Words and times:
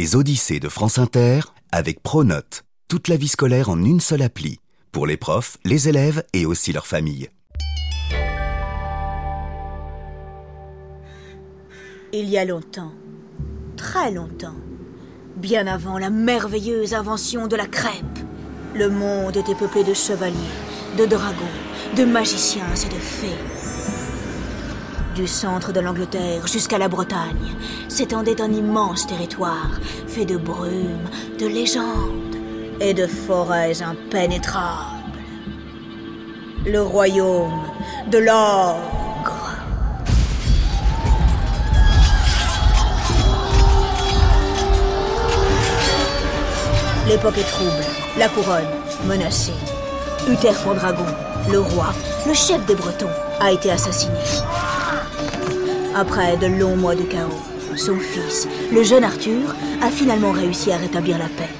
Les 0.00 0.16
Odyssées 0.16 0.60
de 0.60 0.70
France 0.70 0.96
Inter 0.96 1.40
avec 1.72 2.02
Pronote. 2.02 2.64
Toute 2.88 3.08
la 3.08 3.18
vie 3.18 3.28
scolaire 3.28 3.68
en 3.68 3.84
une 3.84 4.00
seule 4.00 4.22
appli. 4.22 4.58
Pour 4.92 5.06
les 5.06 5.18
profs, 5.18 5.58
les 5.66 5.90
élèves 5.90 6.24
et 6.32 6.46
aussi 6.46 6.72
leurs 6.72 6.86
familles. 6.86 7.28
Il 12.14 12.30
y 12.30 12.38
a 12.38 12.46
longtemps, 12.46 12.94
très 13.76 14.10
longtemps, 14.10 14.56
bien 15.36 15.66
avant 15.66 15.98
la 15.98 16.08
merveilleuse 16.08 16.94
invention 16.94 17.46
de 17.46 17.56
la 17.56 17.66
crêpe, 17.66 18.20
le 18.74 18.88
monde 18.88 19.36
était 19.36 19.54
peuplé 19.54 19.84
de 19.84 19.92
chevaliers, 19.92 20.56
de 20.96 21.04
dragons, 21.04 21.58
de 21.98 22.06
magiciens 22.06 22.74
et 22.74 22.88
de 22.88 22.98
fées. 22.98 23.59
Du 25.14 25.26
centre 25.26 25.72
de 25.72 25.80
l'Angleterre 25.80 26.46
jusqu'à 26.46 26.78
la 26.78 26.88
Bretagne 26.88 27.54
s'étendait 27.88 28.40
un 28.40 28.52
immense 28.52 29.06
territoire 29.06 29.78
fait 30.06 30.24
de 30.24 30.36
brume, 30.36 31.08
de 31.38 31.46
légendes 31.46 32.36
et 32.80 32.94
de 32.94 33.06
forêts 33.06 33.82
impénétrables. 33.82 35.18
Le 36.64 36.80
royaume 36.80 37.60
de 38.10 38.18
l'ogre. 38.18 38.80
L'époque 47.08 47.38
est 47.38 47.50
trouble, 47.50 47.84
la 48.16 48.28
couronne 48.28 48.64
menacée. 49.06 49.52
Uther 50.28 50.52
Pendragon, 50.64 51.04
le 51.50 51.58
roi, 51.58 51.92
le 52.26 52.34
chef 52.34 52.64
des 52.66 52.74
Bretons, 52.76 53.08
a 53.40 53.50
été 53.50 53.70
assassiné. 53.70 54.12
Après 55.94 56.36
de 56.36 56.46
longs 56.46 56.76
mois 56.76 56.94
de 56.94 57.02
chaos, 57.02 57.42
son 57.76 57.98
fils, 57.98 58.46
le 58.72 58.84
jeune 58.84 59.02
Arthur, 59.02 59.54
a 59.82 59.90
finalement 59.90 60.30
réussi 60.30 60.70
à 60.70 60.76
rétablir 60.76 61.18
la 61.18 61.24
paix. 61.24 61.50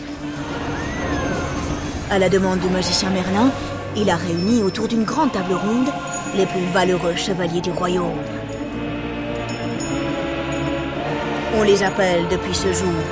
À 2.11 2.19
la 2.19 2.29
demande 2.29 2.61
du 2.61 2.69
magicien 2.69 3.11
Merlin, 3.11 3.51
il 3.97 4.08
a 4.08 4.14
réuni 4.14 4.62
autour 4.62 4.86
d'une 4.86 5.03
grande 5.03 5.33
table 5.33 5.55
ronde 5.55 5.89
les 6.36 6.47
plus 6.47 6.64
valeureux 6.73 7.17
chevaliers 7.17 7.61
du 7.61 7.73
royaume. 7.73 8.23
On 11.58 11.64
les 11.64 11.83
appelle 11.83 12.23
depuis 12.31 12.55
ce 12.55 12.73
jour 12.73 13.03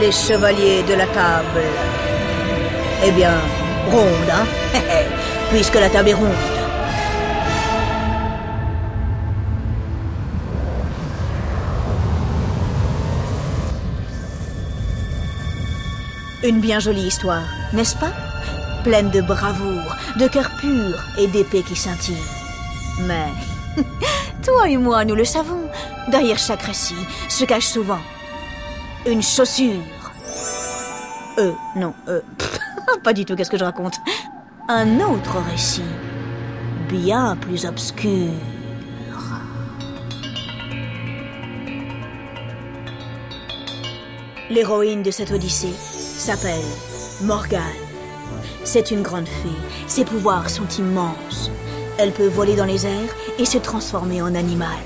les 0.00 0.10
chevaliers 0.10 0.82
de 0.82 0.94
la 0.94 1.06
table. 1.06 1.62
Eh 3.04 3.12
bien, 3.12 3.34
ronde, 3.90 4.30
hein 4.32 4.46
Puisque 5.50 5.76
la 5.76 5.88
table 5.88 6.08
est 6.08 6.14
ronde. 6.14 6.57
Une 16.44 16.60
bien 16.60 16.78
jolie 16.78 17.06
histoire, 17.06 17.42
n'est-ce 17.72 17.96
pas? 17.96 18.12
Pleine 18.84 19.10
de 19.10 19.20
bravoure, 19.20 19.96
de 20.18 20.28
cœur 20.28 20.50
pur 20.60 21.04
et 21.18 21.26
d'épées 21.26 21.62
qui 21.62 21.74
scintillent. 21.74 22.14
Mais, 23.06 23.26
toi 24.42 24.68
et 24.68 24.76
moi, 24.76 25.04
nous 25.04 25.16
le 25.16 25.24
savons, 25.24 25.68
derrière 26.08 26.38
chaque 26.38 26.62
récit 26.62 26.94
se 27.28 27.44
cache 27.44 27.66
souvent 27.66 28.00
une 29.06 29.22
chaussure. 29.22 29.82
Euh, 31.38 31.52
non, 31.76 31.94
euh, 32.08 32.20
pas 33.04 33.12
du 33.12 33.24
tout, 33.24 33.36
qu'est-ce 33.36 33.50
que 33.50 33.58
je 33.58 33.64
raconte? 33.64 33.96
Un 34.68 35.00
autre 35.00 35.38
récit, 35.50 35.82
bien 36.88 37.36
plus 37.36 37.64
obscur. 37.64 38.30
L'héroïne 44.50 45.02
de 45.02 45.10
cette 45.10 45.30
odyssée 45.30 45.74
s'appelle 46.18 46.64
Morgane. 47.22 47.62
C'est 48.64 48.90
une 48.90 49.02
grande 49.02 49.28
fée. 49.28 49.48
Ses 49.86 50.04
pouvoirs 50.04 50.50
sont 50.50 50.66
immenses. 50.78 51.50
Elle 51.96 52.12
peut 52.12 52.26
voler 52.26 52.56
dans 52.56 52.64
les 52.64 52.86
airs 52.86 53.14
et 53.38 53.44
se 53.44 53.58
transformer 53.58 54.20
en 54.20 54.34
animal. 54.34 54.78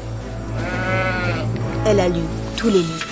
Elle 1.87 2.00
a 2.00 2.09
lu 2.09 2.20
tous 2.56 2.69
les 2.69 2.81
livres. 2.81 3.06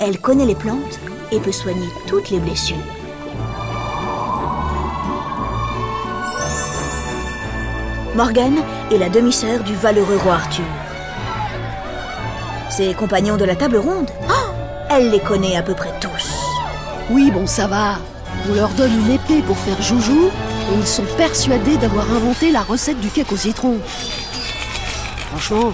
Elle 0.00 0.18
connaît 0.18 0.46
les 0.46 0.54
plantes 0.54 0.98
et 1.30 1.40
peut 1.40 1.52
soigner 1.52 1.88
toutes 2.06 2.30
les 2.30 2.40
blessures. 2.40 2.76
Morgane 8.16 8.58
est 8.90 8.98
la 8.98 9.08
demi-sœur 9.10 9.62
du 9.62 9.74
valeureux 9.74 10.16
roi 10.16 10.34
Arthur. 10.34 10.64
Ses 12.70 12.94
compagnons 12.94 13.36
de 13.36 13.44
la 13.44 13.54
table 13.54 13.76
ronde, 13.76 14.10
oh, 14.28 14.50
elle 14.90 15.10
les 15.10 15.20
connaît 15.20 15.56
à 15.56 15.62
peu 15.62 15.74
près 15.74 15.92
tous. 16.00 16.47
Oui, 17.10 17.30
bon, 17.30 17.46
ça 17.46 17.66
va. 17.66 17.98
On 18.50 18.54
leur 18.54 18.68
donne 18.70 18.92
une 18.92 19.12
épée 19.12 19.42
pour 19.42 19.56
faire 19.56 19.80
joujou 19.80 20.26
et 20.26 20.78
ils 20.78 20.86
sont 20.86 21.04
persuadés 21.16 21.76
d'avoir 21.78 22.10
inventé 22.10 22.50
la 22.50 22.62
recette 22.62 23.00
du 23.00 23.08
cake 23.08 23.32
au 23.32 23.36
citron. 23.36 23.76
Franchement, 25.30 25.72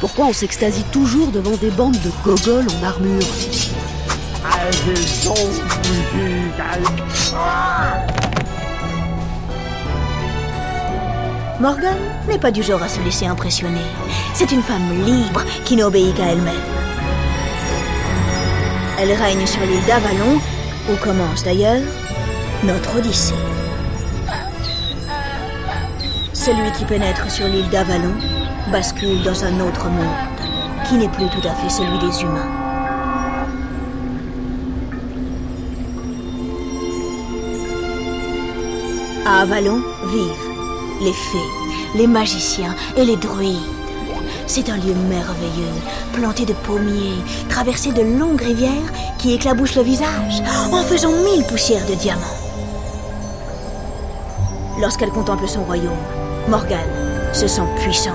pourquoi 0.00 0.26
on 0.26 0.32
s'extasie 0.32 0.84
toujours 0.90 1.28
devant 1.28 1.56
des 1.56 1.70
bandes 1.70 1.98
de 2.00 2.10
gogoles 2.24 2.66
en 2.80 2.86
armure? 2.86 3.22
Morgane 11.60 11.96
n'est 12.28 12.38
pas 12.38 12.50
du 12.50 12.62
genre 12.62 12.82
à 12.82 12.88
se 12.88 13.00
laisser 13.00 13.26
impressionner. 13.26 13.80
C'est 14.34 14.52
une 14.52 14.62
femme 14.62 15.04
libre 15.04 15.42
qui 15.64 15.76
n'obéit 15.76 16.14
qu'à 16.14 16.26
elle-même. 16.26 16.77
Elle 19.00 19.12
règne 19.12 19.46
sur 19.46 19.60
l'île 19.60 19.84
d'Avalon, 19.86 20.40
où 20.90 20.96
commence 20.96 21.44
d'ailleurs 21.44 21.80
notre 22.64 22.98
Odyssée. 22.98 23.32
Celui 26.32 26.72
qui 26.72 26.84
pénètre 26.84 27.30
sur 27.30 27.46
l'île 27.46 27.68
d'Avalon 27.68 28.14
bascule 28.72 29.22
dans 29.22 29.44
un 29.44 29.60
autre 29.60 29.88
monde, 29.88 30.04
qui 30.88 30.96
n'est 30.96 31.08
plus 31.08 31.28
tout 31.28 31.46
à 31.46 31.54
fait 31.54 31.68
celui 31.70 31.96
des 32.00 32.22
humains. 32.22 32.48
À 39.24 39.42
Avalon 39.42 39.80
vivent 40.10 41.02
les 41.02 41.12
fées, 41.12 41.98
les 41.98 42.08
magiciens 42.08 42.74
et 42.96 43.04
les 43.04 43.16
druides. 43.16 43.77
C'est 44.48 44.70
un 44.70 44.78
lieu 44.78 44.94
merveilleux, 44.94 45.74
planté 46.14 46.46
de 46.46 46.54
pommiers, 46.54 47.22
traversé 47.50 47.92
de 47.92 48.00
longues 48.00 48.40
rivières 48.40 48.92
qui 49.18 49.34
éclaboussent 49.34 49.76
le 49.76 49.82
visage 49.82 50.42
en 50.72 50.82
faisant 50.82 51.12
mille 51.12 51.44
poussières 51.46 51.86
de 51.86 51.92
diamants. 51.92 52.22
Lorsqu'elle 54.80 55.10
contemple 55.10 55.46
son 55.46 55.64
royaume, 55.64 55.92
Morgane 56.48 57.34
se 57.34 57.46
sent 57.46 57.68
puissante 57.76 58.14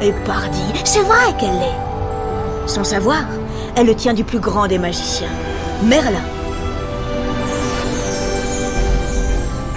et 0.00 0.12
pardie. 0.24 0.72
C'est 0.84 1.00
vrai 1.00 1.34
qu'elle 1.36 1.58
l'est. 1.58 2.68
Sans 2.68 2.84
savoir, 2.84 3.24
elle 3.74 3.88
le 3.88 3.96
tient 3.96 4.14
du 4.14 4.22
plus 4.22 4.38
grand 4.38 4.68
des 4.68 4.78
magiciens, 4.78 5.34
Merlin. 5.82 6.22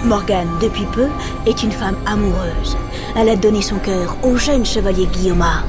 Morgane, 0.04 0.48
depuis 0.62 0.86
peu, 0.92 1.08
est 1.46 1.64
une 1.64 1.72
femme 1.72 1.96
amoureuse. 2.06 2.76
Elle 3.16 3.28
a 3.28 3.36
donné 3.36 3.60
son 3.60 3.78
cœur 3.78 4.16
au 4.22 4.36
jeune 4.36 4.64
chevalier 4.64 5.06
Guillaumard. 5.06 5.64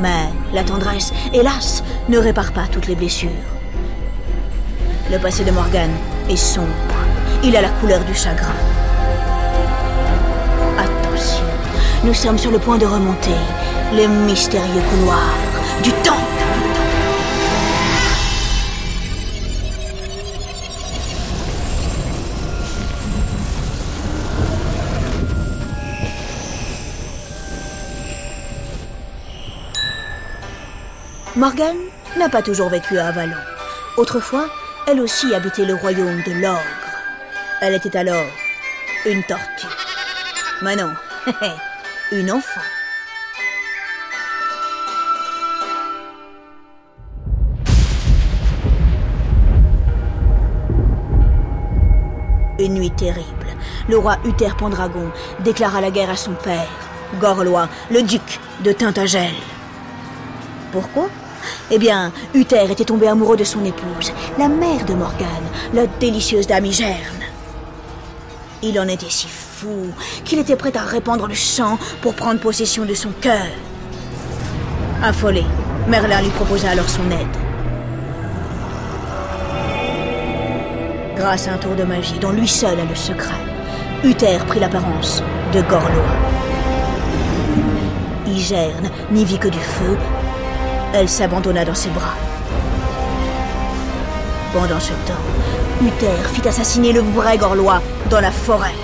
Mais 0.00 0.30
la 0.54 0.64
tendresse, 0.64 1.12
hélas, 1.34 1.84
ne 2.08 2.18
répare 2.18 2.52
pas 2.52 2.66
toutes 2.72 2.86
les 2.86 2.94
blessures. 2.94 3.28
Le 5.10 5.18
passé 5.18 5.44
de 5.44 5.50
Morgane 5.50 5.94
est 6.28 6.36
sombre. 6.36 6.68
Il 7.44 7.54
a 7.56 7.60
la 7.60 7.68
couleur 7.68 8.02
du 8.04 8.14
chagrin. 8.14 8.54
Attention, 10.78 11.44
nous 12.04 12.14
sommes 12.14 12.38
sur 12.38 12.50
le 12.50 12.58
point 12.58 12.78
de 12.78 12.86
remonter 12.86 13.36
les 13.92 14.08
mystérieux 14.08 14.82
couloirs 14.90 15.36
du 15.82 15.90
temps. 16.02 16.19
Morgane 31.36 31.76
n'a 32.18 32.28
pas 32.28 32.42
toujours 32.42 32.70
vécu 32.70 32.98
à 32.98 33.06
Avalon. 33.06 33.36
Autrefois, 33.96 34.48
elle 34.88 35.00
aussi 35.00 35.32
habitait 35.32 35.64
le 35.64 35.74
royaume 35.74 36.22
de 36.26 36.32
l'ogre. 36.32 36.58
Elle 37.60 37.74
était 37.74 37.96
alors 37.96 38.26
une 39.06 39.22
tortue. 39.22 39.68
Mais 40.62 40.74
non, 40.74 40.90
une 42.12 42.32
enfant. 42.32 42.60
Une 52.58 52.74
nuit 52.74 52.90
terrible, 52.90 53.46
le 53.88 53.96
roi 53.96 54.18
Uther 54.24 54.50
Pendragon 54.58 55.12
déclara 55.44 55.80
la 55.80 55.92
guerre 55.92 56.10
à 56.10 56.16
son 56.16 56.32
père, 56.32 56.68
Gorlois, 57.20 57.68
le 57.90 58.02
duc 58.02 58.40
de 58.64 58.72
Tintagel. 58.72 59.32
Pourquoi? 60.72 61.08
Eh 61.70 61.78
bien, 61.78 62.12
Uther 62.34 62.70
était 62.70 62.84
tombé 62.84 63.08
amoureux 63.08 63.36
de 63.36 63.44
son 63.44 63.64
épouse, 63.64 64.12
la 64.38 64.48
mère 64.48 64.84
de 64.84 64.94
Morgane, 64.94 65.26
la 65.72 65.86
délicieuse 65.86 66.46
dame 66.46 66.66
Igerne. 66.66 67.24
Il 68.62 68.78
en 68.78 68.88
était 68.88 69.08
si 69.08 69.26
fou 69.26 69.88
qu'il 70.24 70.38
était 70.38 70.56
prêt 70.56 70.76
à 70.76 70.82
répandre 70.82 71.26
le 71.26 71.34
sang 71.34 71.78
pour 72.02 72.14
prendre 72.14 72.40
possession 72.40 72.84
de 72.84 72.94
son 72.94 73.10
cœur. 73.20 73.46
Affolé, 75.02 75.44
Merlin 75.88 76.20
lui 76.20 76.30
proposa 76.30 76.70
alors 76.70 76.88
son 76.88 77.10
aide. 77.10 77.36
Grâce 81.16 81.48
à 81.48 81.54
un 81.54 81.58
tour 81.58 81.74
de 81.74 81.84
magie 81.84 82.18
dont 82.18 82.32
lui 82.32 82.48
seul 82.48 82.78
a 82.80 82.84
le 82.84 82.94
secret, 82.94 83.34
Uther 84.04 84.38
prit 84.46 84.60
l'apparence 84.60 85.22
de 85.54 85.62
Gorlois. 85.62 86.16
Igerne 88.26 88.90
n'y 89.10 89.24
vit 89.24 89.38
que 89.38 89.48
du 89.48 89.58
feu, 89.58 89.96
elle 90.92 91.08
s'abandonna 91.08 91.64
dans 91.64 91.74
ses 91.74 91.90
bras. 91.90 92.16
Pendant 94.52 94.80
ce 94.80 94.92
temps, 95.06 95.14
Uther 95.80 96.28
fit 96.32 96.46
assassiner 96.48 96.92
le 96.92 97.00
vrai 97.00 97.38
Gorlois 97.38 97.80
dans 98.10 98.20
la 98.20 98.32
forêt. 98.32 98.74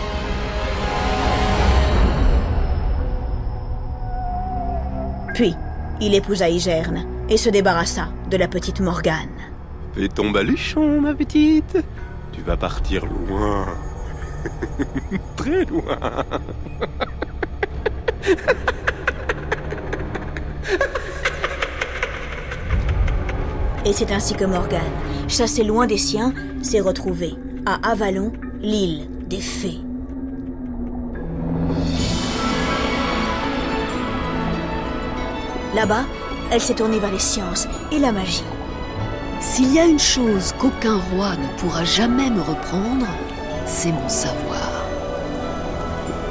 Puis, 5.34 5.54
il 6.00 6.14
épousa 6.14 6.48
Igerne 6.48 7.04
et 7.28 7.36
se 7.36 7.50
débarrassa 7.50 8.08
de 8.30 8.36
la 8.36 8.48
petite 8.48 8.80
Morgane. 8.80 9.28
Fais 9.94 10.08
ton 10.08 10.30
baluchon, 10.30 11.00
ma 11.00 11.14
petite. 11.14 11.78
Tu 12.32 12.40
vas 12.42 12.56
partir 12.56 13.04
loin. 13.04 13.66
Très 15.36 15.64
loin. 15.64 15.98
Et 23.86 23.92
c'est 23.92 24.10
ainsi 24.10 24.34
que 24.34 24.44
Morgane, 24.44 24.82
chassée 25.28 25.62
loin 25.62 25.86
des 25.86 25.96
siens, 25.96 26.34
s'est 26.60 26.80
retrouvée 26.80 27.34
à 27.66 27.88
Avalon, 27.88 28.32
l'île 28.60 29.08
des 29.28 29.40
fées. 29.40 29.78
Là-bas, 35.72 36.04
elle 36.50 36.60
s'est 36.60 36.74
tournée 36.74 36.98
vers 36.98 37.12
les 37.12 37.20
sciences 37.20 37.68
et 37.92 38.00
la 38.00 38.10
magie. 38.10 38.42
S'il 39.40 39.72
y 39.72 39.78
a 39.78 39.84
une 39.86 40.00
chose 40.00 40.52
qu'aucun 40.58 40.98
roi 41.12 41.36
ne 41.36 41.60
pourra 41.60 41.84
jamais 41.84 42.28
me 42.28 42.40
reprendre, 42.40 43.06
c'est 43.66 43.92
mon 43.92 44.08
savoir. 44.08 44.84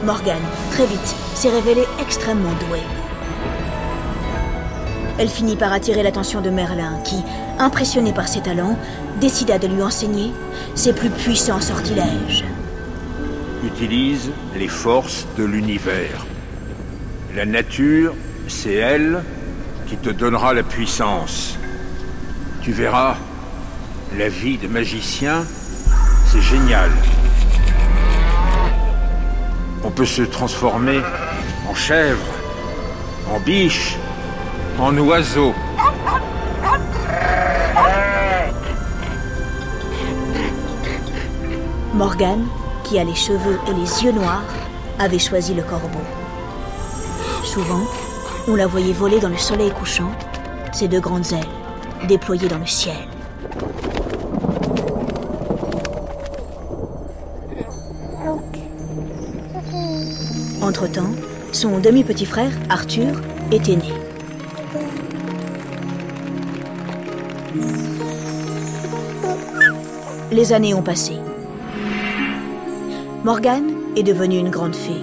Morgane, 0.03 0.41
très 0.71 0.87
vite, 0.87 1.15
s'est 1.35 1.51
révélée 1.51 1.85
extrêmement 2.01 2.53
douée. 2.67 3.04
Elle 5.17 5.29
finit 5.29 5.56
par 5.56 5.71
attirer 5.71 6.03
l'attention 6.03 6.41
de 6.41 6.50
Merlin, 6.50 7.00
qui, 7.06 7.15
impressionné 7.57 8.12
par 8.12 8.27
ses 8.27 8.41
talents, 8.41 8.77
décida 9.21 9.57
de 9.57 9.67
lui 9.67 9.81
enseigner 9.81 10.31
ses 10.75 10.91
plus 10.91 11.09
puissants 11.09 11.62
sortilèges. 11.62 12.44
Utilise 13.63 14.31
les 14.57 14.67
forces 14.67 15.25
de 15.38 15.45
l'univers. 15.45 16.25
La 17.33 17.45
nature, 17.45 18.13
c'est 18.50 18.73
elle 18.73 19.23
qui 19.88 19.95
te 19.95 20.09
donnera 20.09 20.53
la 20.53 20.63
puissance. 20.63 21.57
Tu 22.62 22.73
verras, 22.73 23.15
la 24.17 24.27
vie 24.27 24.57
de 24.57 24.67
magicien, 24.67 25.45
c'est 26.27 26.41
génial. 26.41 26.91
On 29.83 29.91
peut 29.91 30.06
se 30.06 30.23
transformer 30.23 31.00
en 31.69 31.73
chèvre, 31.73 32.25
en 33.33 33.39
biche, 33.39 33.97
en 34.80 34.98
oiseau. 34.98 35.54
Morgane, 41.94 42.45
qui 42.83 43.00
a 43.00 43.04
les 43.04 43.16
cheveux 43.16 43.60
et 43.69 43.74
les 43.74 44.04
yeux 44.04 44.12
noirs, 44.12 44.44
avait 45.00 45.19
choisi 45.19 45.54
le 45.54 45.63
corbeau. 45.63 46.00
Souvent, 47.44 47.83
on 48.48 48.56
la 48.56 48.68
voyait 48.68 48.94
voler 48.94 49.19
dans 49.19 49.30
le 49.30 49.38
soleil 49.38 49.72
couchant, 49.72 50.12
ses 50.74 50.88
deux 50.88 51.00
grandes 51.00 51.31
ailes 51.31 52.07
déployées 52.07 52.50
dans 52.50 52.57
le 52.60 52.66
ciel. 52.66 52.95
Entre-temps, 60.62 61.13
son 61.51 61.80
demi-petit 61.80 62.25
frère, 62.25 62.51
Arthur, 62.69 63.22
était 63.51 63.75
né. 63.75 64.04
Les 70.31 70.53
années 70.53 70.73
ont 70.73 70.81
passé. 70.81 71.13
Morgane 73.23 73.71
est 73.95 74.03
devenue 74.03 74.37
une 74.37 74.49
grande 74.49 74.75
fée. 74.75 75.01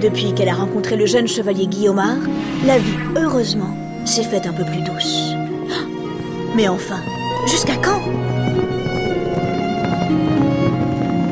Depuis 0.00 0.32
qu'elle 0.34 0.48
a 0.48 0.54
rencontré 0.54 0.96
le 0.96 1.06
jeune 1.06 1.26
chevalier 1.26 1.66
Guillaumard, 1.66 2.18
la 2.66 2.78
vie, 2.78 2.96
heureusement, 3.16 3.74
s'est 4.04 4.22
faite 4.22 4.46
un 4.46 4.52
peu 4.52 4.64
plus 4.64 4.82
douce. 4.82 5.32
Mais 6.56 6.68
enfin, 6.68 7.00
jusqu'à 7.46 7.76
quand? 7.76 8.00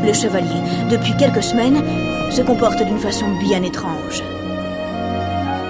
Le 0.05 0.13
chevalier, 0.13 0.61
depuis 0.91 1.17
quelques 1.17 1.43
semaines, 1.43 1.83
se 2.31 2.43
comporte 2.43 2.83
d'une 2.83 2.99
façon 2.99 3.27
bien 3.41 3.63
étrange. 3.63 4.23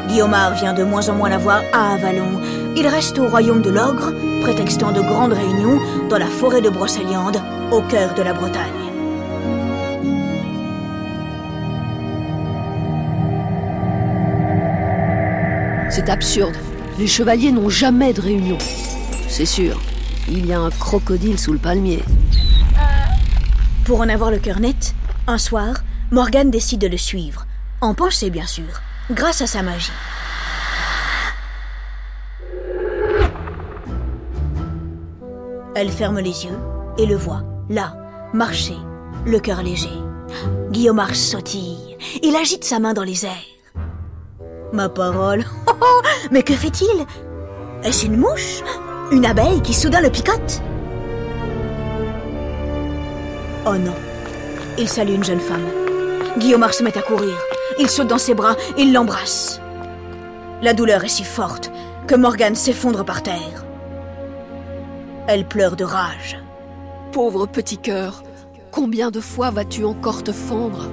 Guillaumard 0.09 0.55
vient 0.55 0.75
de 0.75 0.85
moins 0.85 1.09
en 1.09 1.15
moins 1.15 1.29
la 1.29 1.39
voir 1.39 1.63
à 1.73 1.95
Avalon. 1.95 2.41
Il 2.81 2.87
reste 2.87 3.19
au 3.19 3.27
royaume 3.27 3.61
de 3.61 3.71
l'ogre, 3.71 4.13
prétextant 4.41 4.93
de 4.93 5.01
grandes 5.01 5.33
réunions 5.33 5.81
dans 6.09 6.17
la 6.17 6.29
forêt 6.29 6.61
de 6.61 6.69
Brocéliande, 6.69 7.43
au 7.73 7.83
cœur 7.83 8.15
de 8.15 8.23
la 8.23 8.33
Bretagne. 8.33 8.63
C'est 15.91 16.09
absurde. 16.09 16.55
Les 17.01 17.09
chevaliers 17.09 17.51
n'ont 17.51 17.69
jamais 17.69 18.13
de 18.13 18.21
réunion. 18.21 18.59
C'est 19.29 19.45
sûr, 19.45 19.81
il 20.29 20.47
y 20.47 20.53
a 20.53 20.61
un 20.61 20.71
crocodile 20.71 21.41
sous 21.41 21.53
le 21.53 21.59
palmier. 21.59 22.05
Pour 23.87 24.03
en 24.03 24.09
avoir 24.09 24.31
le 24.31 24.39
cœur 24.39 24.61
net, 24.61 24.95
un 25.27 25.39
soir, 25.39 25.79
Morgane 26.13 26.53
décide 26.53 26.83
de 26.83 26.87
le 26.87 26.97
suivre, 26.97 27.45
en 27.81 27.95
pensée 27.95 28.31
bien 28.31 28.47
sûr, 28.47 28.83
grâce 29.11 29.43
à 29.43 29.49
sa 29.49 29.65
magie. 29.65 29.91
Elle 35.81 35.93
ferme 35.93 36.19
les 36.19 36.45
yeux 36.45 36.59
et 36.99 37.07
le 37.07 37.15
voit, 37.15 37.45
là, 37.71 37.95
marcher, 38.33 38.75
le 39.25 39.39
cœur 39.39 39.63
léger. 39.63 39.97
Guillaume 40.73 41.01
sautille. 41.15 41.97
Il 42.21 42.35
agite 42.35 42.65
sa 42.65 42.81
main 42.81 42.95
dans 42.95 43.05
les 43.05 43.25
airs. 43.25 43.31
Ma 44.73 44.89
parole. 44.89 45.45
Oh, 45.69 45.75
oh, 45.81 46.03
mais 46.33 46.43
que 46.43 46.55
fait-il? 46.55 47.07
Est-ce 47.85 48.07
une 48.07 48.17
mouche? 48.17 48.65
Une 49.13 49.25
abeille 49.25 49.63
qui 49.63 49.73
soudain 49.73 50.01
le 50.01 50.11
picote? 50.11 50.61
Oh 53.65 53.77
non. 53.77 53.95
Il 54.79 54.89
salue 54.89 55.15
une 55.15 55.23
jeune 55.23 55.39
femme. 55.39 55.69
Guillaume 56.39 56.67
se 56.73 56.83
met 56.83 56.99
à 56.99 57.03
courir. 57.03 57.39
Il 57.79 57.89
saute 57.89 58.09
dans 58.09 58.19
ses 58.19 58.35
bras, 58.35 58.57
il 58.77 58.93
l'embrasse. 58.93 59.61
La 60.61 60.75
douleur 60.75 61.05
est 61.05 61.09
si 61.09 61.23
forte 61.23 61.71
que 62.09 62.17
Morgane 62.17 62.57
s'effondre 62.57 63.05
par 63.05 63.23
terre. 63.23 63.68
Elle 65.31 65.45
pleure 65.45 65.77
de 65.77 65.85
rage. 65.85 66.39
Pauvre 67.13 67.45
petit 67.45 67.77
cœur, 67.77 68.23
combien 68.71 69.11
de 69.11 69.21
fois 69.21 69.51
vas-tu 69.51 69.85
encore 69.85 70.25
te 70.25 70.33
fondre 70.33 70.89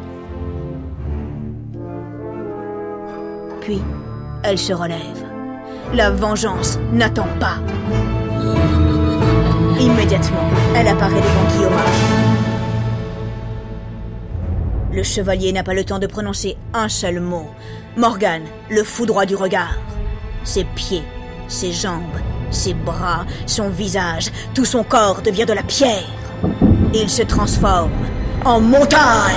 Puis, 3.62 3.82
elle 4.44 4.58
se 4.58 4.74
relève. 4.74 5.24
La 5.94 6.12
vengeance 6.12 6.78
n'attend 6.92 7.30
pas. 7.40 7.60
Immédiatement, 9.80 10.50
elle 10.76 10.90
apparaît 10.90 11.22
devant 11.22 11.56
Guillaume. 11.56 11.74
Le 14.92 15.04
chevalier 15.04 15.54
n'a 15.54 15.64
pas 15.64 15.74
le 15.74 15.86
temps 15.86 16.00
de 16.00 16.08
prononcer 16.08 16.58
un 16.74 16.90
seul 16.90 17.22
mot. 17.22 17.48
Morgane 17.96 18.44
le 18.70 18.84
foudroie 18.84 19.26
du 19.26 19.38
regard. 19.38 19.78
Ses 20.44 20.66
pieds, 20.66 21.04
ses 21.48 21.72
jambes, 21.72 22.04
ses 22.52 22.74
bras, 22.74 23.26
son 23.46 23.70
visage, 23.70 24.32
tout 24.54 24.66
son 24.66 24.84
corps 24.84 25.22
devient 25.22 25.46
de 25.46 25.54
la 25.54 25.64
pierre. 25.64 26.08
Il 26.94 27.10
se 27.10 27.24
transforme 27.24 27.92
en 28.46 28.60
montagne. 28.62 29.36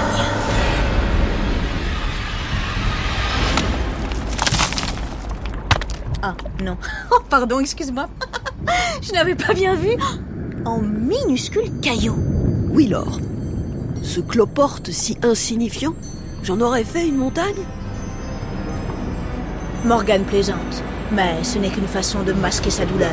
Ah, 6.23 6.35
non. 6.63 6.77
Oh, 7.11 7.21
pardon, 7.29 7.61
excuse-moi. 7.61 8.09
Je 9.03 9.13
n'avais 9.13 9.35
pas 9.35 9.55
bien 9.55 9.75
vu. 9.75 9.97
En 10.65 10.81
minuscule 10.81 11.71
caillou. 11.81 12.17
Oui, 12.71 12.87
Laure. 12.89 13.21
Ce 14.03 14.21
cloporte 14.21 14.91
si 14.91 15.17
insignifiant, 15.23 15.95
j'en 16.43 16.61
aurais 16.61 16.85
fait 16.85 17.07
une 17.07 17.17
montagne? 17.17 17.55
Morgane 19.85 20.25
plaisante. 20.25 20.83
Mais 21.13 21.43
ce 21.43 21.59
n'est 21.59 21.71
qu'une 21.71 21.87
façon 21.87 22.23
de 22.23 22.33
masquer 22.33 22.71
sa 22.71 22.85
douleur. 22.85 23.09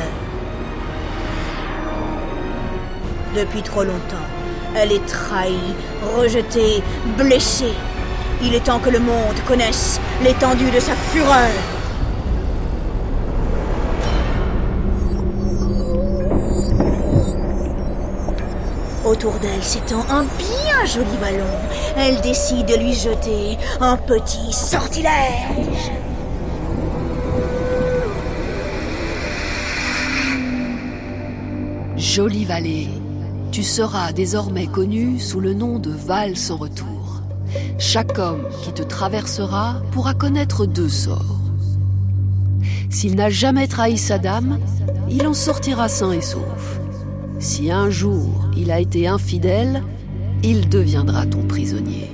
Depuis 3.34 3.62
trop 3.62 3.84
longtemps, 3.84 4.16
elle 4.74 4.92
est 4.92 5.06
trahie, 5.06 5.74
rejetée, 6.16 6.82
blessée. 7.16 7.72
Il 8.42 8.54
est 8.54 8.64
temps 8.64 8.78
que 8.78 8.90
le 8.90 8.98
monde 8.98 9.38
connaisse 9.46 10.00
l'étendue 10.22 10.70
de 10.70 10.80
sa 10.80 10.94
fureur. 10.94 11.50
Autour 19.04 19.34
d'elle 19.34 19.62
s'étend 19.62 20.04
un 20.10 20.24
bien 20.36 20.84
joli 20.84 21.16
ballon. 21.20 21.44
Elle 21.96 22.20
décide 22.20 22.66
de 22.66 22.74
lui 22.74 22.92
jeter 22.92 23.56
un 23.80 23.96
petit 23.96 24.52
sortilège. 24.52 25.92
Jolie 32.16 32.46
vallée, 32.46 32.88
tu 33.52 33.62
seras 33.62 34.10
désormais 34.10 34.68
connu 34.68 35.20
sous 35.20 35.38
le 35.38 35.52
nom 35.52 35.78
de 35.78 35.90
Val 35.90 36.34
sans 36.34 36.56
retour. 36.56 37.20
Chaque 37.76 38.18
homme 38.18 38.46
qui 38.62 38.72
te 38.72 38.82
traversera 38.82 39.82
pourra 39.90 40.14
connaître 40.14 40.64
deux 40.64 40.88
sorts. 40.88 41.42
S'il 42.88 43.16
n'a 43.16 43.28
jamais 43.28 43.68
trahi 43.68 43.98
sa 43.98 44.16
dame, 44.16 44.58
il 45.10 45.26
en 45.26 45.34
sortira 45.34 45.88
sain 45.88 46.12
et 46.12 46.22
sauf. 46.22 46.80
Si 47.38 47.70
un 47.70 47.90
jour 47.90 48.48
il 48.56 48.70
a 48.70 48.80
été 48.80 49.06
infidèle, 49.06 49.82
il 50.42 50.70
deviendra 50.70 51.26
ton 51.26 51.42
prisonnier. 51.42 52.10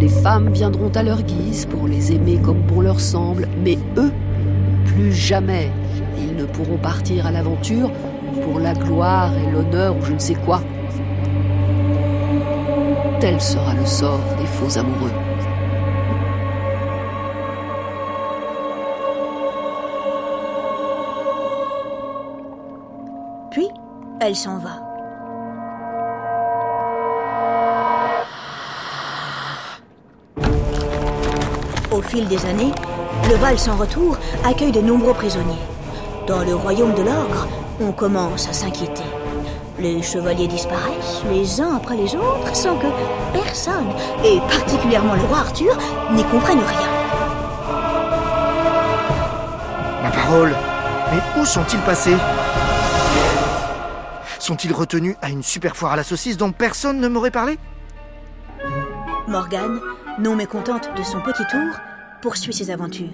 Les 0.00 0.08
femmes 0.08 0.54
viendront 0.54 0.92
à 0.94 1.02
leur 1.02 1.20
guise 1.20 1.66
pour 1.66 1.86
les 1.86 2.12
aimer 2.12 2.38
comme 2.42 2.62
bon 2.62 2.80
leur 2.80 2.98
semble, 2.98 3.46
mais 3.62 3.76
eux, 3.98 4.12
plus 4.96 5.12
jamais, 5.12 5.70
ils 6.16 6.34
ne 6.34 6.46
pourront 6.46 6.78
partir 6.78 7.26
à 7.26 7.30
l'aventure 7.30 7.90
pour 8.42 8.58
la 8.58 8.72
gloire 8.72 9.30
et 9.36 9.50
l'honneur 9.52 9.94
ou 9.94 10.02
je 10.02 10.12
ne 10.14 10.18
sais 10.18 10.34
quoi. 10.34 10.62
Tel 13.20 13.38
sera 13.38 13.74
le 13.74 13.84
sort 13.84 14.20
des 14.38 14.46
faux 14.46 14.78
amoureux. 14.78 15.12
Puis, 23.50 23.68
elle 24.20 24.34
s'en 24.34 24.58
va. 24.58 24.85
Au 31.96 32.02
fil 32.02 32.28
des 32.28 32.44
années, 32.44 32.72
le 33.26 33.36
Val 33.36 33.58
sans 33.58 33.74
retour 33.74 34.18
accueille 34.44 34.70
de 34.70 34.82
nombreux 34.82 35.14
prisonniers. 35.14 35.62
Dans 36.26 36.42
le 36.42 36.54
royaume 36.54 36.92
de 36.92 37.00
l'ogre, 37.00 37.48
on 37.80 37.90
commence 37.90 38.50
à 38.50 38.52
s'inquiéter. 38.52 39.02
Les 39.78 40.02
chevaliers 40.02 40.46
disparaissent 40.46 41.22
les 41.30 41.58
uns 41.58 41.74
après 41.74 41.96
les 41.96 42.14
autres 42.14 42.54
sans 42.54 42.76
que 42.76 42.88
personne, 43.32 43.88
et 44.22 44.40
particulièrement 44.40 45.14
le 45.14 45.22
roi 45.22 45.38
Arthur, 45.38 45.74
n'y 46.12 46.22
comprenne 46.24 46.58
rien. 46.58 46.88
Ma 50.02 50.10
parole 50.10 50.54
Mais 51.10 51.40
où 51.40 51.46
sont-ils 51.46 51.80
passés? 51.80 52.16
Sont-ils 54.38 54.74
retenus 54.74 55.16
à 55.22 55.30
une 55.30 55.42
super 55.42 55.74
foire 55.74 55.92
à 55.92 55.96
la 55.96 56.04
saucisse 56.04 56.36
dont 56.36 56.52
personne 56.52 57.00
ne 57.00 57.08
m'aurait 57.08 57.30
parlé? 57.30 57.58
Morgane, 59.28 59.80
non 60.18 60.34
mécontente 60.34 60.88
de 60.96 61.02
son 61.02 61.20
petit 61.20 61.44
tour, 61.50 61.74
poursuit 62.22 62.54
ses 62.54 62.70
aventures. 62.70 63.08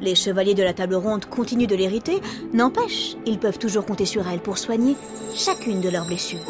Les 0.00 0.14
chevaliers 0.14 0.54
de 0.54 0.62
la 0.62 0.72
table 0.72 0.94
ronde 0.94 1.26
continuent 1.26 1.66
de 1.66 1.76
l'hériter, 1.76 2.20
n'empêche, 2.52 3.16
ils 3.26 3.38
peuvent 3.38 3.58
toujours 3.58 3.84
compter 3.84 4.06
sur 4.06 4.26
elle 4.28 4.40
pour 4.40 4.58
soigner 4.58 4.96
chacune 5.34 5.80
de 5.80 5.88
leurs 5.88 6.06
blessures. 6.06 6.40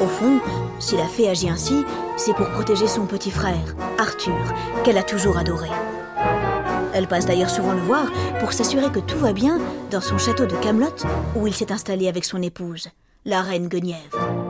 Au 0.00 0.06
fond, 0.06 0.40
si 0.78 0.96
la 0.96 1.06
fée 1.06 1.28
agit 1.28 1.48
ainsi, 1.48 1.84
c'est 2.16 2.34
pour 2.34 2.48
protéger 2.50 2.86
son 2.86 3.06
petit 3.06 3.30
frère, 3.30 3.74
Arthur, 3.98 4.54
qu'elle 4.84 4.98
a 4.98 5.02
toujours 5.02 5.38
adoré. 5.38 5.68
Elle 6.92 7.06
passe 7.06 7.26
d'ailleurs 7.26 7.50
souvent 7.50 7.72
le 7.72 7.80
voir 7.80 8.10
pour 8.40 8.52
s'assurer 8.52 8.90
que 8.90 9.00
tout 9.00 9.18
va 9.18 9.32
bien 9.32 9.58
dans 9.90 10.00
son 10.00 10.18
château 10.18 10.46
de 10.46 10.56
Camelot 10.56 10.94
où 11.34 11.46
il 11.46 11.54
s'est 11.54 11.72
installé 11.72 12.08
avec 12.08 12.24
son 12.24 12.42
épouse, 12.42 12.88
la 13.24 13.42
reine 13.42 13.68
Guenièvre. 13.68 14.45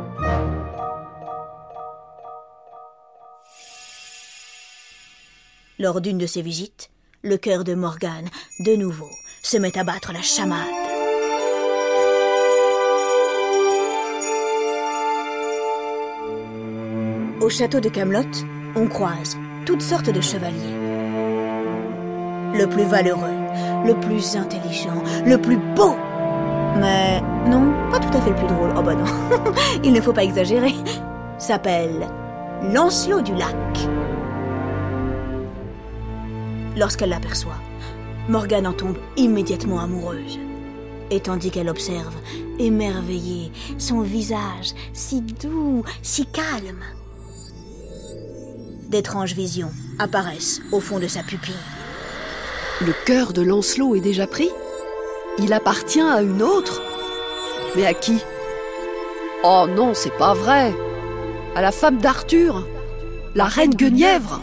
Lors 5.78 6.00
d'une 6.00 6.16
de 6.16 6.24
ces 6.24 6.40
visites, 6.40 6.88
le 7.22 7.36
cœur 7.36 7.62
de 7.62 7.74
Morgane, 7.74 8.30
de 8.60 8.74
nouveau, 8.76 9.10
se 9.42 9.58
met 9.58 9.76
à 9.76 9.84
battre 9.84 10.10
la 10.10 10.22
chamade. 10.22 10.56
Au 17.42 17.50
château 17.50 17.80
de 17.80 17.90
Camelot, 17.90 18.22
on 18.74 18.86
croise 18.86 19.36
toutes 19.66 19.82
sortes 19.82 20.08
de 20.08 20.20
chevaliers. 20.22 20.56
Le 22.54 22.64
plus 22.64 22.84
valeureux, 22.84 23.36
le 23.84 24.00
plus 24.00 24.34
intelligent, 24.34 25.02
le 25.26 25.36
plus 25.36 25.58
beau. 25.58 25.94
Mais 26.78 27.20
non, 27.50 27.74
pas 27.90 27.98
tout 27.98 28.16
à 28.16 28.20
fait 28.22 28.30
le 28.30 28.36
plus 28.36 28.46
drôle. 28.46 28.72
Oh 28.78 28.82
bah 28.82 28.94
non, 28.94 29.04
il 29.84 29.92
ne 29.92 30.00
faut 30.00 30.14
pas 30.14 30.24
exagérer. 30.24 30.74
S'appelle 31.36 32.08
Lancelot 32.62 33.20
du 33.20 33.34
Lac. 33.34 33.54
Lorsqu'elle 36.76 37.08
l'aperçoit, 37.08 37.58
Morgane 38.28 38.66
en 38.66 38.72
tombe 38.74 38.98
immédiatement 39.16 39.80
amoureuse. 39.80 40.38
Et 41.10 41.20
tandis 41.20 41.50
qu'elle 41.50 41.68
observe, 41.68 42.14
émerveillée, 42.58 43.50
son 43.78 44.00
visage 44.02 44.74
si 44.92 45.22
doux, 45.22 45.84
si 46.02 46.26
calme, 46.26 46.82
d'étranges 48.88 49.34
visions 49.34 49.70
apparaissent 49.98 50.60
au 50.70 50.80
fond 50.80 50.98
de 50.98 51.06
sa 51.06 51.22
pupille. 51.22 51.54
Le 52.84 52.92
cœur 53.06 53.32
de 53.32 53.42
Lancelot 53.42 53.94
est 53.94 54.00
déjà 54.00 54.26
pris. 54.26 54.50
Il 55.38 55.52
appartient 55.52 56.00
à 56.00 56.22
une 56.22 56.42
autre. 56.42 56.82
Mais 57.74 57.86
à 57.86 57.94
qui? 57.94 58.18
Oh 59.44 59.66
non, 59.68 59.94
c'est 59.94 60.16
pas 60.18 60.34
vrai. 60.34 60.74
À 61.54 61.62
la 61.62 61.72
femme 61.72 61.98
d'Arthur 61.98 62.66
La 63.34 63.44
reine 63.44 63.74
Guenièvre 63.74 64.42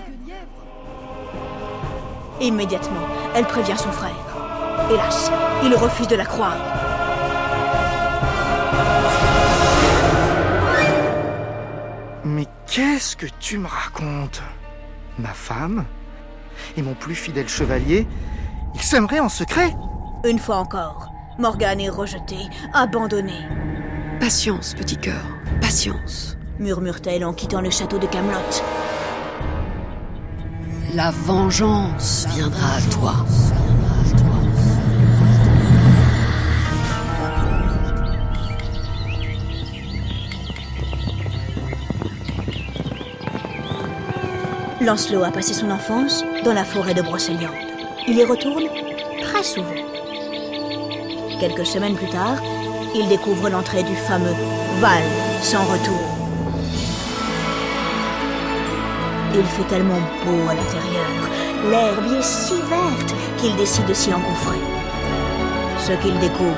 Immédiatement, 2.43 3.07
elle 3.33 3.45
prévient 3.45 3.77
son 3.77 3.91
frère. 3.91 4.11
Hélas, 4.91 5.31
il 5.63 5.73
refuse 5.75 6.09
de 6.09 6.17
la 6.17 6.25
croire. 6.25 6.57
Mais 12.25 12.45
qu'est-ce 12.67 13.15
que 13.15 13.27
tu 13.39 13.57
me 13.57 13.67
racontes? 13.67 14.41
Ma 15.17 15.29
femme 15.29 15.85
et 16.75 16.81
mon 16.81 16.95
plus 16.95 17.15
fidèle 17.15 17.47
chevalier, 17.47 18.05
ils 18.75 18.81
s'aimeraient 18.81 19.21
en 19.21 19.29
secret? 19.29 19.73
Une 20.25 20.39
fois 20.39 20.57
encore, 20.57 21.13
Morgane 21.39 21.79
est 21.79 21.89
rejetée, 21.89 22.49
abandonnée, 22.73 23.47
Patience, 24.19 24.73
petit 24.73 24.97
cœur, 24.97 25.23
patience. 25.61 26.37
murmure-t-elle 26.59 27.23
en 27.23 27.33
quittant 27.33 27.61
le 27.61 27.69
château 27.69 27.99
de 27.99 28.07
Camelot. 28.07 28.39
La 30.95 31.09
vengeance 31.09 32.27
viendra 32.35 32.75
à 32.75 32.81
toi. 32.91 33.13
Lancelot 44.81 45.23
a 45.23 45.31
passé 45.31 45.55
son 45.55 45.71
enfance 45.71 46.23
dans 46.45 46.53
la 46.53 46.63
forêt 46.63 46.93
de 46.93 47.01
Brocéliande. 47.01 47.51
Il 48.07 48.15
y 48.15 48.23
retourne 48.23 48.65
très 49.23 49.41
souvent. 49.41 49.73
Quelques 51.39 51.65
semaines 51.65 51.95
plus 51.95 52.09
tard, 52.09 52.37
il 52.93 53.07
découvre 53.07 53.49
l'entrée 53.49 53.81
du 53.81 53.95
fameux 53.95 54.35
Val 54.79 55.01
sans 55.41 55.63
retour. 55.65 56.22
Il 59.35 59.43
fait 59.45 59.63
tellement 59.63 59.99
beau 60.25 60.47
à 60.47 60.53
l'intérieur, 60.53 61.09
l'herbe 61.69 62.19
est 62.19 62.23
si 62.23 62.53
verte 62.53 63.15
qu'il 63.37 63.55
décide 63.55 63.87
de 63.87 63.93
s'y 63.93 64.13
engouffrer. 64.13 64.59
Ce 65.79 65.91
qu'il 65.93 66.17
découvre, 66.19 66.55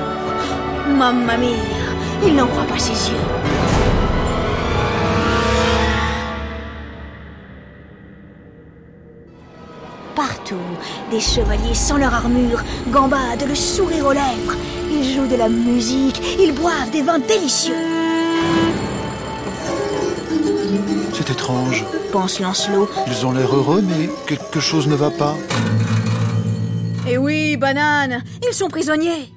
mamma 0.86 1.38
mia, 1.38 1.46
il 2.26 2.34
n'en 2.34 2.46
croit 2.46 2.64
pas 2.64 2.78
ses 2.78 3.10
yeux. 3.10 3.16
Partout, 10.14 10.54
des 11.10 11.20
chevaliers 11.20 11.74
sans 11.74 11.96
leur 11.96 12.14
armure 12.14 12.62
gambadent 12.90 13.48
le 13.48 13.54
sourire 13.54 14.06
aux 14.06 14.12
lèvres. 14.12 14.54
Ils 14.90 15.14
jouent 15.14 15.28
de 15.28 15.36
la 15.36 15.48
musique, 15.48 16.20
ils 16.38 16.52
boivent 16.52 16.90
des 16.90 17.02
vins 17.02 17.18
délicieux. 17.18 17.85
C'est 21.12 21.30
étrange. 21.30 21.84
pense 22.12 22.40
Lancelot. 22.40 22.88
Ils 23.06 23.26
ont 23.26 23.32
l'air 23.32 23.54
heureux, 23.54 23.82
mais 23.82 24.08
quelque 24.26 24.60
chose 24.60 24.86
ne 24.86 24.94
va 24.94 25.10
pas. 25.10 25.34
Eh 27.08 27.18
oui, 27.18 27.56
banane, 27.56 28.22
ils 28.46 28.54
sont 28.54 28.68
prisonniers. 28.68 29.32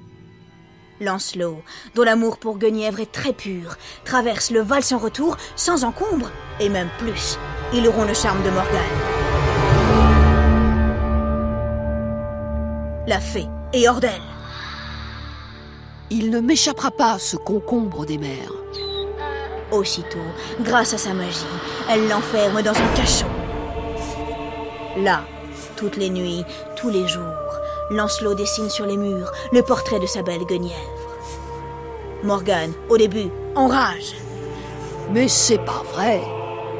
Lancelot, 1.00 1.62
dont 1.94 2.02
l'amour 2.02 2.36
pour 2.36 2.58
Guenièvre 2.58 3.00
est 3.00 3.12
très 3.12 3.32
pur, 3.32 3.76
traverse 4.04 4.50
le 4.50 4.60
Val 4.60 4.82
sans 4.82 4.98
retour, 4.98 5.36
sans 5.56 5.84
encombre, 5.84 6.30
et 6.58 6.68
même 6.68 6.90
plus. 6.98 7.38
Ils 7.72 7.86
auront 7.88 8.04
le 8.04 8.14
charme 8.14 8.42
de 8.42 8.50
Morgane. 8.50 8.80
La 13.06 13.20
fée 13.20 13.46
est 13.72 13.88
hors 13.88 14.00
d'elle. 14.00 14.20
Il 16.10 16.30
ne 16.30 16.40
m'échappera 16.40 16.90
pas, 16.90 17.18
ce 17.18 17.36
concombre 17.36 18.04
des 18.04 18.18
mers. 18.18 18.59
Aussitôt, 19.72 20.18
grâce 20.62 20.94
à 20.94 20.98
sa 20.98 21.14
magie, 21.14 21.38
elle 21.88 22.08
l'enferme 22.08 22.60
dans 22.60 22.72
un 22.72 22.94
cachot. 22.96 23.26
Là, 24.96 25.22
toutes 25.76 25.96
les 25.96 26.10
nuits, 26.10 26.44
tous 26.74 26.90
les 26.90 27.06
jours, 27.06 27.22
Lancelot 27.90 28.34
dessine 28.34 28.68
sur 28.68 28.84
les 28.84 28.96
murs 28.96 29.30
le 29.52 29.62
portrait 29.62 30.00
de 30.00 30.06
sa 30.06 30.22
belle 30.22 30.44
Guenièvre. 30.44 30.74
Morgane, 32.24 32.72
au 32.88 32.96
début, 32.96 33.30
enrage. 33.54 34.14
Mais 35.12 35.28
c'est 35.28 35.64
pas 35.64 35.82
vrai. 35.92 36.20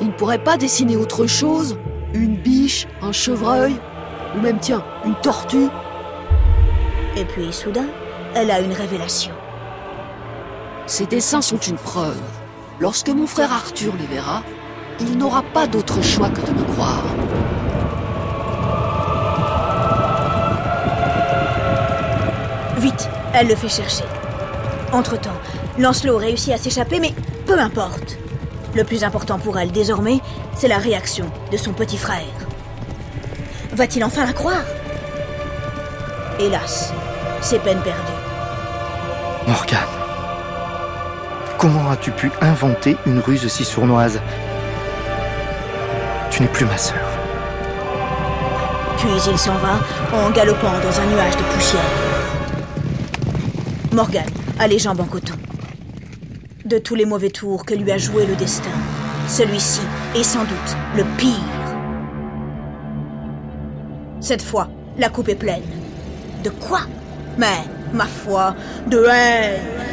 Il 0.01 0.09
ne 0.09 0.13
pourrait 0.13 0.43
pas 0.43 0.57
dessiner 0.57 0.97
autre 0.97 1.27
chose? 1.27 1.77
Une 2.13 2.37
biche, 2.37 2.89
un 3.03 3.13
chevreuil? 3.13 3.77
Ou 4.37 4.41
même, 4.41 4.59
tiens, 4.59 4.85
une 5.05 5.15
tortue? 5.17 5.69
Et 7.17 7.25
puis, 7.25 7.53
soudain, 7.53 7.87
elle 8.35 8.51
a 8.51 8.61
une 8.61 8.73
révélation. 8.73 9.35
Ces 10.87 11.07
dessins 11.07 11.43
sont 11.43 11.59
une 11.59 11.77
preuve. 11.77 12.21
Lorsque 12.81 13.11
mon 13.11 13.27
frère 13.27 13.53
Arthur 13.53 13.93
les 13.99 14.07
verra, 14.07 14.43
il 15.01 15.19
n'aura 15.19 15.43
pas 15.43 15.67
d'autre 15.67 16.03
choix 16.03 16.31
que 16.31 16.41
de 16.41 16.51
me 16.51 16.65
croire. 16.73 17.05
Vite, 22.79 23.11
elle 23.35 23.49
le 23.49 23.55
fait 23.55 23.69
chercher. 23.69 24.05
Entre-temps, 24.93 25.39
Lancelot 25.79 26.17
réussit 26.17 26.55
à 26.55 26.57
s'échapper, 26.57 27.01
mais 27.01 27.13
peu 27.47 27.59
importe. 27.59 28.17
Le 28.75 28.85
plus 28.85 29.05
important 29.05 29.39
pour 29.39 29.59
elle 29.59 29.73
désormais, 29.73 30.21
c'est 30.57 30.69
la 30.69 30.79
réaction 30.79 31.27
de 31.53 31.59
son 31.59 31.75
petit 31.75 31.99
frère. 31.99 32.23
Va-t-il 33.73 34.03
enfin 34.05 34.25
la 34.25 34.33
croire? 34.33 34.65
Hélas, 36.39 36.95
c'est 37.43 37.59
peine 37.59 37.81
perdue. 37.83 38.01
Morgane, 39.47 39.81
comment 41.61 41.91
as-tu 41.91 42.11
pu 42.11 42.31
inventer 42.41 42.97
une 43.05 43.19
ruse 43.19 43.47
si 43.49 43.65
sournoise 43.65 44.19
Tu 46.31 46.43
n'es 46.43 46.49
plus 46.49 46.65
ma 46.65 46.79
sœur. 46.79 47.07
Puis 48.97 49.09
il 49.31 49.39
s'en 49.39 49.57
va 49.57 49.79
en 50.15 50.31
galopant 50.31 50.73
dans 50.73 51.01
un 51.01 51.07
nuage 51.07 51.37
de 51.37 51.43
poussière. 51.43 51.83
Morgane 53.93 54.25
a 54.59 54.67
les 54.67 54.79
jambes 54.79 55.01
en 55.01 55.05
coton. 55.05 55.35
De 56.65 56.79
tous 56.79 56.95
les 56.95 57.05
mauvais 57.05 57.31
tours 57.31 57.67
que 57.67 57.75
lui 57.75 57.93
a 57.93 57.99
joué 57.99 58.25
le 58.25 58.37
destin, 58.37 58.71
celui-ci 59.29 59.83
est 60.15 60.23
sans 60.23 60.45
doute 60.45 60.77
le 60.97 61.05
pire. 61.19 61.35
Cette 64.21 64.43
fois, 64.43 64.69
la 64.97 65.11
coupe 65.11 65.29
est 65.29 65.35
pleine. 65.35 65.63
De 66.43 66.51
quoi? 66.51 66.81
Mais, 67.37 67.65
ma 67.93 68.07
foi, 68.07 68.55
de 68.87 69.05
haine. 69.05 69.90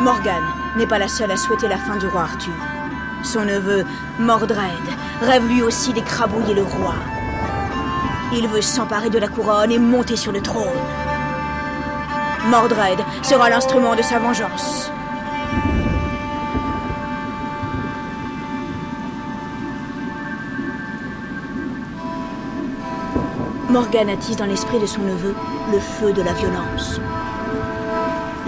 Morgane 0.00 0.46
n'est 0.76 0.86
pas 0.86 0.98
la 0.98 1.08
seule 1.08 1.30
à 1.30 1.36
souhaiter 1.36 1.68
la 1.68 1.76
fin 1.76 1.96
du 1.96 2.06
roi 2.06 2.22
Arthur. 2.22 2.54
Son 3.22 3.44
neveu, 3.44 3.84
Mordred, 4.18 4.56
rêve 5.20 5.46
lui 5.46 5.62
aussi 5.62 5.92
d'écrabouiller 5.92 6.54
le 6.54 6.62
roi. 6.62 6.94
Il 8.32 8.48
veut 8.48 8.62
s'emparer 8.62 9.10
de 9.10 9.18
la 9.18 9.28
couronne 9.28 9.70
et 9.70 9.78
monter 9.78 10.16
sur 10.16 10.32
le 10.32 10.40
trône. 10.40 10.64
Mordred 12.46 12.98
sera 13.22 13.50
l'instrument 13.50 13.94
de 13.94 14.00
sa 14.00 14.18
vengeance. 14.18 14.90
Morgane 23.68 24.08
attise 24.08 24.36
dans 24.36 24.46
l'esprit 24.46 24.80
de 24.80 24.86
son 24.86 25.02
neveu 25.02 25.34
le 25.70 25.78
feu 25.78 26.14
de 26.14 26.22
la 26.22 26.32
violence. 26.32 26.98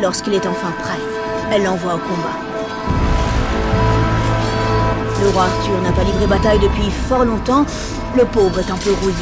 Lorsqu'il 0.01 0.33
est 0.33 0.47
enfin 0.47 0.73
prêt, 0.81 1.12
elle 1.53 1.65
l'envoie 1.65 1.95
au 1.95 1.99
combat. 1.99 2.39
Le 5.23 5.29
roi 5.29 5.45
Arthur 5.45 5.81
n'a 5.83 5.93
pas 5.93 6.03
livré 6.03 6.27
bataille 6.27 6.59
depuis 6.59 6.91
fort 7.09 7.25
longtemps, 7.25 7.67
le 8.17 8.25
pauvre 8.25 8.59
est 8.59 8.71
un 8.71 8.77
peu 8.77 8.93
rouillé. 9.03 9.15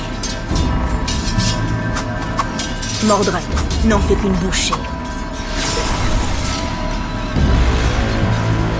Mordred 3.04 3.42
n'en 3.84 3.98
fait 3.98 4.14
qu'une 4.14 4.32
bouchée. 4.34 4.74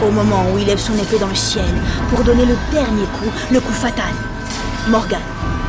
Au 0.07 0.11
moment 0.11 0.47
où 0.53 0.59
il 0.59 0.67
lève 0.67 0.79
son 0.79 0.95
épée 0.95 1.19
dans 1.19 1.27
le 1.27 1.35
ciel 1.35 1.75
pour 2.09 2.25
donner 2.25 2.47
le 2.47 2.57
dernier 2.71 3.05
coup, 3.19 3.31
le 3.51 3.61
coup 3.61 3.73
fatal, 3.73 4.15
Morgane 4.89 5.21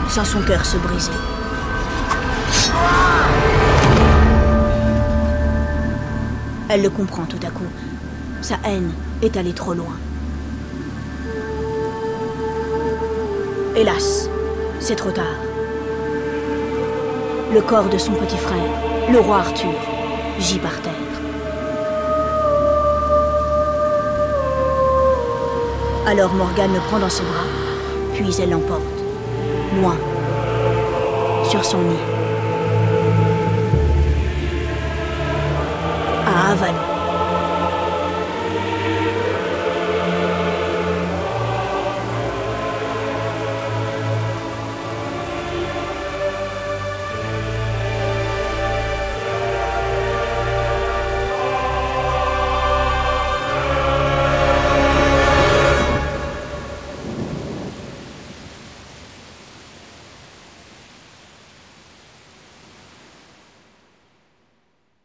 sent 0.07 0.25
son 0.25 0.41
cœur 0.41 0.63
se 0.65 0.77
briser. 0.77 1.11
Elle 6.73 6.83
le 6.83 6.89
comprend 6.89 7.25
tout 7.25 7.39
à 7.45 7.49
coup. 7.49 7.67
Sa 8.41 8.55
haine 8.63 8.93
est 9.21 9.35
allée 9.35 9.51
trop 9.51 9.73
loin. 9.73 9.97
Hélas, 13.75 14.29
c'est 14.79 14.95
trop 14.95 15.11
tard. 15.11 15.25
Le 17.53 17.59
corps 17.59 17.89
de 17.89 17.97
son 17.97 18.13
petit 18.13 18.37
frère, 18.37 18.71
le 19.11 19.19
roi 19.19 19.39
Arthur, 19.39 19.73
gît 20.39 20.59
par 20.59 20.81
terre. 20.81 20.93
Alors 26.07 26.33
Morgane 26.33 26.73
le 26.73 26.79
prend 26.79 26.99
dans 26.99 27.09
ses 27.09 27.23
bras, 27.23 27.47
puis 28.13 28.33
elle 28.41 28.51
l'emporte, 28.51 28.81
loin, 29.75 29.97
sur 31.49 31.65
son 31.65 31.79
nid. 31.79 32.20
À 36.43 36.90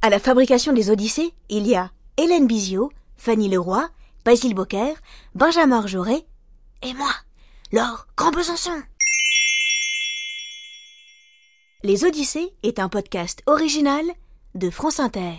À 0.06 0.08
la 0.08 0.20
fabrication 0.20 0.72
des 0.72 0.88
Odyssées, 0.92 1.32
il 1.48 1.66
y 1.66 1.74
a 1.74 1.90
Hélène 2.16 2.46
Bizio, 2.46 2.92
Fanny 3.16 3.48
Leroy, 3.48 3.88
Basile 4.24 4.54
Bocquer, 4.54 4.94
Benjamin 5.34 5.78
Orgeray 5.78 6.24
et 6.82 6.94
moi, 6.94 7.10
Laure 7.72 8.06
Grand 8.16 8.30
Besançon. 8.30 8.84
Les 11.82 12.04
Odyssées 12.04 12.52
est 12.62 12.78
un 12.78 12.88
podcast 12.88 13.42
original 13.46 14.04
de 14.54 14.70
France 14.70 15.00
Inter. 15.00 15.32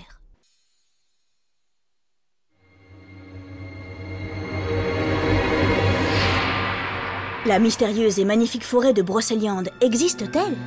La 7.46 7.60
mystérieuse 7.60 8.20
et 8.20 8.26
magnifique 8.26 8.66
forêt 8.66 8.92
de 8.92 9.02
Brocéliande 9.02 9.70
existe-t-elle? 9.80 10.58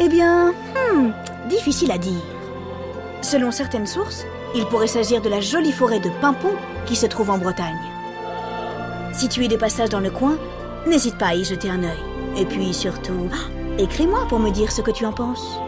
Eh 0.00 0.08
bien, 0.08 0.50
hmm, 0.50 1.12
difficile 1.48 1.92
à 1.92 1.98
dire. 1.98 2.39
Selon 3.22 3.50
certaines 3.50 3.86
sources, 3.86 4.24
il 4.54 4.64
pourrait 4.66 4.86
s'agir 4.86 5.20
de 5.20 5.28
la 5.28 5.40
jolie 5.40 5.72
forêt 5.72 6.00
de 6.00 6.08
Pimpon 6.20 6.52
qui 6.86 6.96
se 6.96 7.06
trouve 7.06 7.30
en 7.30 7.38
Bretagne. 7.38 7.76
Si 9.12 9.28
tu 9.28 9.44
es 9.44 9.48
des 9.48 9.58
passages 9.58 9.90
dans 9.90 10.00
le 10.00 10.10
coin, 10.10 10.38
n'hésite 10.86 11.18
pas 11.18 11.28
à 11.28 11.34
y 11.34 11.44
jeter 11.44 11.68
un 11.70 11.82
œil. 11.82 12.02
Et 12.36 12.46
puis 12.46 12.72
surtout, 12.72 13.28
écris-moi 13.78 14.26
pour 14.28 14.38
me 14.38 14.50
dire 14.50 14.72
ce 14.72 14.80
que 14.80 14.90
tu 14.90 15.04
en 15.04 15.12
penses. 15.12 15.60